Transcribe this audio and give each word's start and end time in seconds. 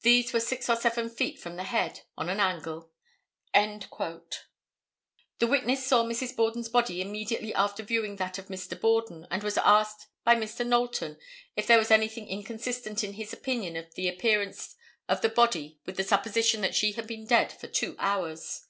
These 0.00 0.32
were 0.32 0.40
six 0.40 0.70
or 0.70 0.76
seven 0.76 1.10
feet 1.10 1.38
from 1.38 1.56
the 1.56 1.64
head, 1.64 2.06
on 2.16 2.30
an 2.30 2.40
angle." 2.40 2.90
The 3.52 3.86
witness 5.46 5.86
saw 5.86 6.02
Mrs. 6.04 6.34
Borden's 6.34 6.70
body 6.70 7.02
immediately 7.02 7.52
after 7.52 7.82
viewing 7.82 8.16
that 8.16 8.38
of 8.38 8.46
Mr. 8.46 8.80
Borden 8.80 9.26
and 9.30 9.42
was 9.42 9.58
asked 9.58 10.06
by 10.24 10.36
Mr. 10.36 10.66
Knowlton 10.66 11.18
if 11.54 11.66
there 11.66 11.76
was 11.76 11.90
anything 11.90 12.28
inconsistent 12.28 13.04
in 13.04 13.12
his 13.12 13.34
opinion 13.34 13.76
in 13.76 13.90
the 13.94 14.08
appearance 14.08 14.74
of 15.06 15.20
the 15.20 15.28
body 15.28 15.78
with 15.84 15.98
the 15.98 16.04
supposition 16.04 16.62
that 16.62 16.74
she 16.74 16.92
had 16.92 17.06
been 17.06 17.26
dead 17.26 17.52
for 17.52 17.66
two 17.66 17.94
hours? 17.98 18.68